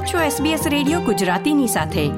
આપ 0.00 0.06
છો 0.06 0.18
SBS 0.18 0.68
radio 0.68 1.00
ગુજરાતીની 1.00 1.66
સાથે. 1.66 2.08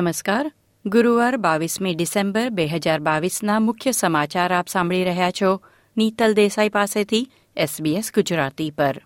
નમસ્કાર. 0.00 0.52
ગુરુવાર 0.86 1.36
બાવીસમી 1.36 1.94
ડિસેમ્બર 1.94 2.48
બે 2.48 2.66
હજાર 2.66 3.00
બાવીસના 3.00 3.60
મુખ્ય 3.60 3.92
સમાચાર 3.92 4.54
આપ 4.54 4.68
સાંભળી 4.68 5.04
રહ્યા 5.04 5.30
છો. 5.30 5.60
નીતલ 5.96 6.34
દેસાઈ 6.34 6.68
પાસેથી 6.68 7.30
SBS 7.58 8.10
ગુજરાતી 8.14 8.70
પર. 8.70 9.02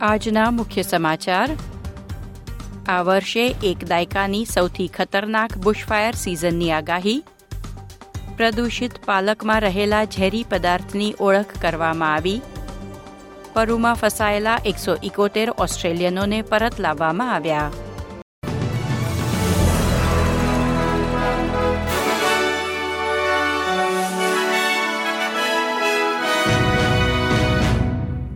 આજના 0.00 0.50
મુખ્ય 0.50 0.82
સમાચાર. 0.82 1.48
આ 2.88 3.02
વર્ષે 3.02 3.46
એક 3.46 3.84
દાયકાની 3.88 4.44
સૌથી 4.44 4.88
ખતરનાક 4.88 5.58
બુશફાયર 5.58 6.14
સિઝનની 6.14 6.72
આગાહી 6.72 7.24
પ્રદૂષિત 8.38 9.04
પાલકમાં 9.04 9.60
રહેલા 9.60 10.04
ઝેરી 10.04 10.44
પદાર્થની 10.50 11.14
ઓળખ 11.20 11.62
કરવામાં 11.62 12.14
આવી. 12.14 12.40
પરુમાં 13.52 13.94
ફસાયેલા 13.94 14.58
એકસો 14.66 14.96
ઇકોતેર 15.02 15.50
ઓસ્ટ્રેલિયનોને 15.50 16.42
પરત 16.42 16.80
લાવવામાં 16.80 17.34
આવ્યા. 17.34 17.70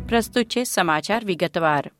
પ્રસ્તુત 0.08 0.44
છે 0.44 0.64
સમાચાર 0.64 1.24
વિગતવાર. 1.24 1.90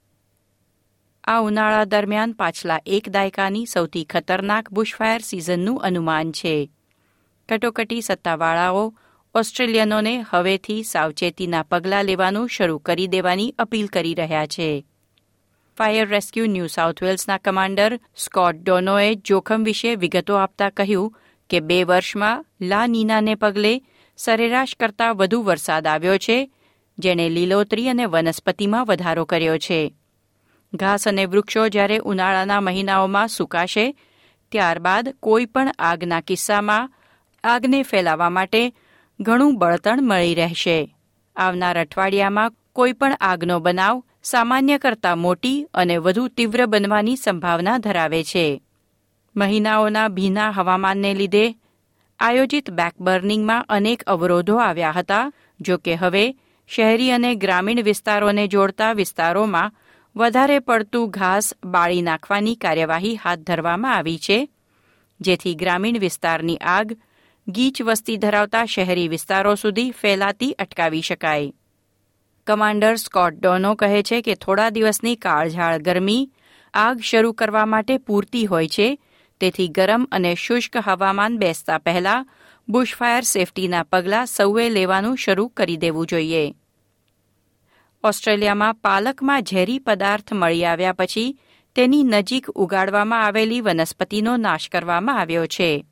આ 1.25 1.41
ઉનાળા 1.41 1.85
દરમિયાન 1.85 2.33
પાછલા 2.33 2.81
એક 2.87 3.09
દાયકાની 3.09 3.67
સૌથી 3.67 4.05
ખતરનાક 4.05 4.73
બુશફાયર 4.73 5.21
સિઝનનું 5.21 5.83
અનુમાન 5.83 6.33
છે. 6.33 6.71
કટોકટી 7.49 8.01
સત્તાવાળાઓ 8.01 8.95
ઓસ્ટ્રેલિયનોને 9.35 10.27
હવેથી 10.31 10.83
સાવચેતીના 10.83 11.63
પગલાં 11.63 12.05
લેવાનું 12.05 12.49
શરૂ 12.49 12.79
કરી 12.79 13.07
દેવાની 13.07 13.55
અપીલ 13.59 13.87
કરી 13.87 14.15
રહ્યા 14.15 14.47
છે. 14.47 14.87
ફાયર 15.79 16.09
રેસ્ક્યુ 16.09 16.47
ન્યૂ 16.47 16.67
સાઉથ 16.67 17.03
વેલ્સના 17.03 17.39
કમાન્ડર 17.39 18.01
સ્કોટ 18.17 18.55
ડોનોએ 18.55 19.15
જોખમ 19.15 19.65
વિશે 19.65 19.95
વિગતો 19.95 20.35
આપતા 20.35 20.71
કહ્યું 20.71 21.15
કે 21.51 21.61
બે 21.61 21.85
વર્ષમાં 21.85 22.47
લા 22.61 22.87
નીનાને 22.87 23.35
પગલે 23.35 23.83
સરેરાશ 24.17 24.75
કરતાં 24.81 25.17
વધુ 25.17 25.43
વરસાદ 25.43 25.87
આવ્યો 25.87 26.19
છે, 26.19 26.51
જેણે 26.99 27.29
લીલોતરી 27.29 27.89
અને 27.89 28.05
વનસ્પતિમાં 28.05 28.87
વધારો 28.87 29.25
કર્યો 29.25 29.59
છે. 29.59 29.95
ઘાસ 30.75 31.09
અને 31.09 31.25
વૃક્ષો 31.25 31.69
જ્યારે 31.69 31.99
ઉનાળાના 31.99 32.61
મહિનાઓમાં 32.61 33.29
સુકાશે, 33.29 33.97
ત્યારબાદ 34.53 35.15
કોઈ 35.21 35.45
પણ 35.45 35.71
આગના 35.79 36.21
કિસ્સામાં 36.21 36.93
આગને 37.45 37.81
ફેલાવવા 37.83 38.31
માટે 38.31 38.63
ઘણું 39.21 39.59
બળતણ 39.59 40.03
મળી 40.03 40.35
રહેશે. 40.35 40.79
આવનાર 41.37 41.77
અઠવાડિયામાં 41.79 42.55
કોઈપણ 42.73 43.15
આગનો 43.21 43.57
બનાવ 43.61 44.03
સામાન્ય 44.23 44.77
કરતાં 44.79 45.19
મોટી 45.19 45.65
અને 45.75 45.97
વધુ 45.97 46.25
તીવ્ર 46.29 46.61
બનવાની 46.67 47.17
સંભાવના 47.17 47.79
ધરાવે 47.79 48.23
છે. 48.25 48.47
મહિનાઓના 49.37 50.09
ભીના 50.09 50.51
હવામાનને 50.51 51.13
લીધે 51.15 51.45
આયોજિત 52.21 52.71
બેકબર્નિંગમાં 52.71 53.69
અનેક 53.69 54.01
અવરોધો 54.07 54.57
આવ્યા 54.59 54.93
હતા, 54.93 55.31
જો 55.61 55.77
કે 55.79 55.95
હવે 55.97 56.25
શહેરી 56.71 57.13
અને 57.13 57.31
ગ્રામીણ 57.35 57.83
વિસ્તારોને 57.83 58.45
જોડતા 58.49 58.93
વિસ્તારોમાં 58.93 59.73
વધારે 60.17 60.59
પડતું 60.59 61.11
ઘાસ 61.11 61.47
બાળી 61.65 62.03
નાખવાની 62.03 62.57
કાર્યવાહી 62.57 63.17
હાથ 63.17 63.43
ધરવામાં 63.47 63.97
આવી 63.97 64.19
છે, 64.19 64.39
જેથી 65.21 65.55
ગ્રામીણ 65.55 65.99
વિસ્તારની 65.99 66.63
આગ 66.75 66.89
ગીચ 67.49 67.83
વસ્તી 67.83 68.17
ધરાવતા 68.17 68.67
શહેરી 68.67 69.09
વિસ્તારો 69.09 69.55
સુધી 69.55 69.91
ફેલાતી 69.91 70.53
અટકાવી 70.53 71.01
શકાય. 71.01 71.53
કમાન્ડર 72.47 72.97
સ્કોટ 72.97 73.33
ડોનો 73.33 73.75
કહે 73.75 74.03
છે 74.03 74.23
કે 74.23 74.35
થોડા 74.35 74.71
દિવસની 74.71 75.17
કાળઝાળ 75.17 75.79
ગરમી 75.79 76.31
આગ 76.75 77.01
શરૂ 77.01 77.33
કરવા 77.33 77.67
માટે 77.67 77.99
પૂરતી 77.99 78.47
હોય 78.47 78.69
છે, 78.69 78.99
તેથી 79.41 79.69
ગરમ 79.69 80.09
અને 80.13 80.35
શુષ્ક 80.35 80.77
હવામાન 80.77 81.39
બેસતા 81.39 81.79
પહેલા 81.79 82.25
બુશફાયર 82.69 83.23
સેફટીના 83.23 83.83
પગલાં 83.83 84.27
સૌએ 84.27 84.71
લેવાનું 84.71 85.17
શરૂ 85.17 85.49
કરી 85.49 85.77
દેવું 85.77 86.07
જોઈએ. 86.07 86.55
ઓસ્ટ્રેલિયામાં 88.05 88.75
પાલકમાં 88.75 89.43
ઝેરી 89.43 89.79
પદાર્થ 89.79 90.33
મળી 90.33 90.65
આવ્યા 90.65 90.93
પછી 90.93 91.39
તેની 91.75 92.03
નજીક 92.03 92.51
ઉગાડવામાં 92.51 93.25
આવેલી 93.25 93.61
વનસ્પતિનો 93.61 94.37
નાશ 94.37 94.69
કરવામાં 94.69 95.21
આવ્યો 95.21 95.47
છે. 95.47 95.87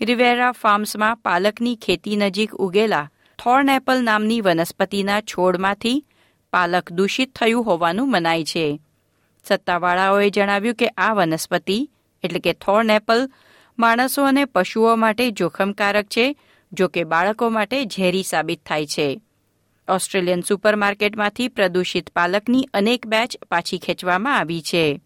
રિવેરા 0.00 0.52
ફાર્મ્સમાં 0.52 1.16
પાલકની 1.16 1.76
ખેતી 1.76 2.16
નજીક 2.16 2.54
ઉગેલા 2.54 3.10
થોર્ન 3.38 3.70
એપલ 3.70 4.02
નામની 4.02 4.40
વનસ્પતિના 4.40 5.20
છોડમાંથી 5.20 6.04
પાલક 6.52 6.92
દૂષિત 6.92 7.34
થયું 7.34 7.64
હોવાનું 7.64 8.10
મનાય 8.10 8.44
છે. 8.44 8.80
સત્તાવાળાઓએ 9.44 10.30
જણાવ્યું 10.30 10.74
કે 10.74 10.88
આ 10.88 11.12
વનસ્પતિ, 11.12 11.90
એટલે 12.22 12.38
કે 12.38 12.52
થોર્ન 12.52 12.90
એપલ, 12.90 13.30
માણસો 13.78 14.24
અને 14.24 14.44
પશુઓ 14.44 14.96
માટે 14.96 15.30
જોખમકારક 15.30 16.06
છે, 16.06 16.36
જો 16.72 16.88
કે 16.88 17.04
બાળકો 17.04 17.48
માટે 17.48 17.84
ઝેરી 17.84 18.22
સાબિત 18.22 18.66
થાય 18.66 18.86
છે. 18.86 19.20
ઓસ્ટ્રેલિયન 19.88 20.40
સુપરમાર્કેટમાંથી 20.40 21.48
પ્રદૂષિત 21.48 22.10
પાલકની 22.10 22.68
અનેક 22.74 23.06
બેચ 23.06 23.36
પાછી 23.50 23.78
ખેંચવામાં 23.78 24.38
આવી 24.38 24.62
છે. 24.62 25.00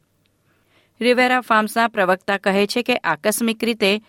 રિવેરા 1.00 1.40
ફાર્મ્સના 1.40 1.88
પ્રવક્તા 1.88 2.36
કહે 2.36 2.66
છે 2.66 2.82
કે 2.82 2.96
આકસ્મિક 2.96 3.64
રીતે 3.64 4.00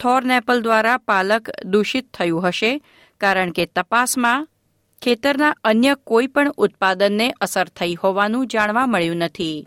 થોર્નેપલ 0.00 0.62
દ્વારા 0.62 0.98
પાલક 1.08 1.50
દૂષિત 1.64 2.06
થયું 2.18 2.46
હશે 2.46 2.72
કારણ 3.20 3.50
કે 3.50 3.66
તપાસમાં 3.66 4.46
ખેતરના 5.02 5.52
અન્ય 5.64 5.94
કોઈ 5.94 6.26
પણ 6.26 6.56
ઉત્પાદનને 6.56 7.26
અસર 7.40 7.68
થઈ 7.68 7.94
હોવાનું 7.94 8.46
જાણવા 8.46 8.86
મળ્યું 8.86 9.16
નથી. 9.16 9.66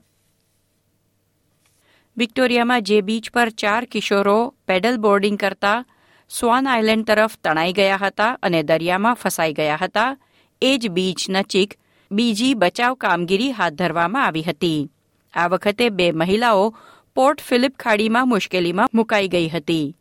વિક્ટોરિયામાં 2.17 2.83
જે 2.83 3.01
બીચ 3.01 3.31
પર 3.31 3.49
ચાર 3.49 3.85
કિશોરો 3.85 4.53
પેડલ 4.67 4.97
બોર્ડિંગ 4.97 5.37
કરતા 5.37 5.85
સ્વાન 6.29 6.67
આઇલેન્ડ 6.67 7.07
તરફ 7.07 7.37
તણાઈ 7.43 7.73
ગયા 7.73 7.97
હતા 7.97 8.37
અને 8.41 8.63
દરિયામાં 8.63 9.15
ફસાઈ 9.15 9.53
ગયા 9.53 9.75
હતા, 9.75 10.17
એ 10.61 10.77
જ 10.77 10.89
બીચ 10.89 11.29
નજીક 11.29 11.71
બીજી 12.11 12.53
બચાવ 12.53 12.93
કામગીરી 12.93 13.51
હાથ 13.51 13.73
ધરવામાં 13.73 14.25
આવી 14.25 14.43
હતી. 14.43 14.89
આ 15.33 15.47
વખતે 15.47 15.89
બે 15.89 16.11
મહિલાઓ 16.11 16.75
પોર્ટ 17.15 17.41
ફિલિપ 17.41 17.75
ખાડીમાં 17.77 18.27
મુશ્કેલીમાં 18.27 18.93
મુકાઈ 18.93 19.27
ગઈ 19.27 19.47
હતી. 19.47 19.95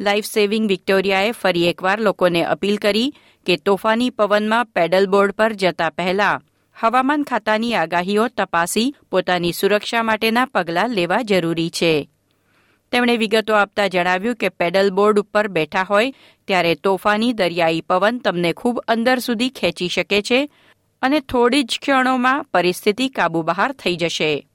લાઈફ 0.00 0.24
સેવિંગ 0.24 0.68
વિક્ટોરિયાએ 0.68 1.32
ફરી 1.32 1.68
એકવાર 1.68 2.00
લોકોને 2.00 2.44
અપીલ 2.44 2.76
કરી 2.76 3.14
કે 3.46 3.56
તોફાની 3.56 4.10
પવનમાં 4.10 4.66
પેડલ 4.66 5.06
બોર્ડ 5.06 5.32
પર 5.32 5.52
જતા 5.52 5.90
પહેલા 5.90 6.40
હવામાન 6.80 7.22
ખાતાની 7.22 7.74
આગાહીઓ 7.74 8.28
તપાસી 8.28 8.94
પોતાની 9.10 9.52
સુરક્ષા 9.52 10.02
માટેના 10.02 10.44
પગલાં 10.44 10.90
લેવા 10.90 11.22
જરૂરી 11.22 11.70
છે. 11.70 12.08
તેમણે 12.92 13.16
વિગતો 13.16 13.54
આપતા 13.54 13.86
જણાવ્યું 13.86 14.34
કે 14.34 14.48
પેડલ 14.48 14.90
બોર્ડ 14.90 15.18
ઉપર 15.18 15.48
બેઠા 15.48 15.82
હોય 15.82 16.12
ત્યારે 16.44 16.74
તોફાની 16.74 17.32
દરિયાઈ 17.32 17.80
પવન 17.80 18.18
તમને 18.18 18.52
ખૂબ 18.52 18.80
અંદર 18.88 19.18
સુધી 19.18 19.48
ખેંચી 19.48 19.88
શકે 19.88 20.22
છે 20.22 20.50
અને 21.02 21.20
થોડી 21.20 21.62
જ 21.62 21.78
ક્ષણોમાં 21.82 22.44
પરિસ્થિતિ 22.44 23.08
કાબુ 23.08 23.42
બહાર 23.42 23.72
થઈ 23.72 23.96
જશે. 23.96 24.46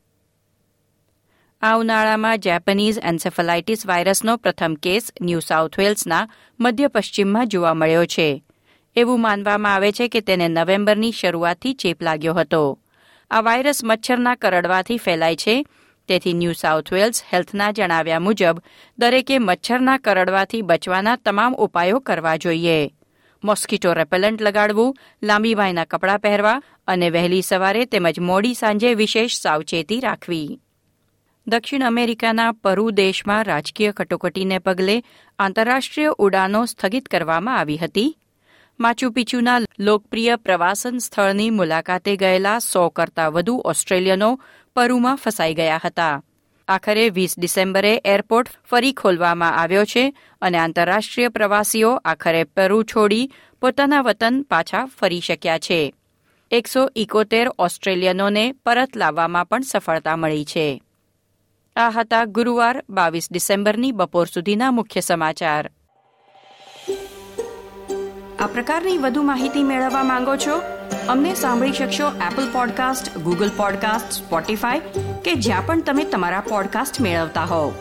આ 1.61 1.77
ઉનાળામાં 1.77 2.39
જેપનીઝ 2.39 2.99
એન્સેફલાઇટીસ 3.03 3.81
વાયરસનો 3.87 4.37
પ્રથમ 4.37 4.73
કેસ 4.73 5.11
ન્યૂ 5.21 5.39
સાઉથ 5.39 5.79
વેલ્સના 5.79 6.27
મધ્ય 6.59 6.87
પશ્ચિમમાં 6.87 7.47
જોવા 7.47 7.73
મળ્યો 7.73 8.05
છે. 8.05 8.43
એવું 8.95 9.19
માનવામાં 9.21 9.73
આવે 9.73 9.91
છે 9.91 10.07
કે 10.07 10.21
તેને 10.21 10.47
નવેમ્બરની 10.47 11.11
શરૂઆતથી 11.11 11.73
ચેપ 11.73 12.01
લાગ્યો 12.01 12.33
હતો. 12.33 12.79
આ 13.31 13.41
વાયરસ 13.41 13.83
મચ્છરના 13.83 14.35
કરડવાથી 14.35 14.97
ફેલાય 14.97 15.35
છે. 15.35 15.65
તેથી 16.07 16.33
ન્યૂ 16.33 16.53
સાઉથ 16.53 16.93
વેલ્સ 16.93 17.23
હેલ્થના 17.33 17.71
જણાવ્યા 17.71 18.19
મુજબ, 18.19 18.57
દરેકે 18.97 19.39
મચ્છરના 19.39 19.97
કરડવાથી 19.97 20.61
બચવાના 20.61 21.15
તમામ 21.15 21.53
ઉપાયો 21.53 21.99
કરવા 21.99 22.35
જોઈએ. 22.35 22.93
મોસ્કીટો 23.43 23.93
રેપેલન્ટ 23.93 24.41
લગાડવું, 24.41 24.95
લાંબી 25.23 25.55
વાયના 25.55 25.83
કપડાં 25.83 26.19
પહેરવા 26.19 26.61
અને 26.87 27.09
વહેલી 27.09 27.41
સવારે 27.41 27.85
તેમજ 27.85 28.19
મોડી 28.19 28.53
સાંજે 28.53 28.93
વિશેષ 28.93 29.41
સાવચેતી 29.41 29.99
રાખવી. 29.99 30.59
દક્ષિણ 31.49 31.83
અમેરિકાના 31.83 32.51
પરુ 32.51 32.91
દેશમાં 32.91 33.43
રાજકીય 33.43 33.91
કટોકટીને 33.91 34.59
પગલે 34.59 35.03
આંતરરાષ્ટ્રીય 35.39 36.07
ઉડાનો 36.17 36.65
સ્થગિત 36.65 37.05
કરવામાં 37.05 37.59
આવી 37.59 37.77
હતી. 37.77 38.17
માચુપિચુના 38.79 39.59
લોકપ્રિય 39.79 40.35
પ્રવાસન 40.35 40.97
સ્થળની 40.97 41.49
મુલાકાતે 41.49 42.15
ગયેલા 42.15 42.59
સો 42.59 42.89
કરતાં 42.89 43.33
વધુ 43.33 43.61
ઓસ્ટ્રેલિયનો 43.65 44.39
પરુમાં 44.75 45.15
ફસાઈ 45.15 45.53
ગયા 45.53 45.81
હતા. 45.85 46.23
આખરે 46.67 47.09
વીસ 47.09 47.35
ડિસેમ્બરે 47.37 48.01
એરપોર્ટ 48.05 48.47
ફરી 48.69 48.93
ખોલવામાં 48.93 49.55
આવ્યો 49.55 49.85
છે 49.85 50.15
અને 50.41 50.57
આંતરરાષ્ટ્રીય 50.57 51.27
પ્રવાસીઓ 51.27 51.95
આખરે 52.05 52.43
પરુ 52.43 52.83
છોડી 52.83 53.31
પોતાના 53.61 54.01
વતન 54.01 54.45
પાછા 54.49 54.85
ફરી 54.85 55.19
શક્યા 55.19 55.59
છે. 55.59 55.93
એકસો 56.51 56.89
ઇકોતેર 56.95 57.47
ઓસ્ટ્રેલિયનોને 57.59 58.51
પરત 58.51 58.97
લાવવામાં 58.97 59.49
પણ 59.49 59.61
સફળતા 59.61 60.15
મળી 60.15 60.45
છે. 60.45 60.83
આ 61.79 61.89
હતા 61.89 62.25
ગુરુવાર 62.25 62.83
બાવીસ 62.89 63.27
ડિસેમ્બરની 63.31 63.91
બપોર 63.91 64.25
સુધીના 64.25 64.71
મુખ્ય 64.71 64.99
સમાચાર. 64.99 65.71
આ 68.39 68.47
પ્રકારની 68.47 68.97
વધુ 68.97 69.23
માહિતી 69.23 69.63
મેળવવા 69.63 70.03
માંગો 70.03 70.35
છો? 70.35 70.61
અમને 71.09 71.33
સાંભળી 71.33 71.71
શકશો 71.71 72.07
Apple 72.07 72.51
podcast 72.51 73.17
Google 73.17 73.51
podcast 73.57 74.11
Spotify 74.11 74.79
કે 75.25 75.33
જ્યાં 75.33 75.65
પણ 75.65 75.81
તમે 75.81 76.03
તમારા 76.03 76.39
પોડકાસ્ટ 76.39 77.01
મેળવતા 77.01 77.43
હોવ. 77.43 77.73